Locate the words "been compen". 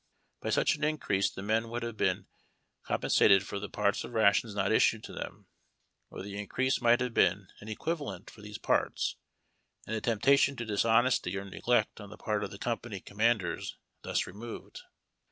1.95-3.11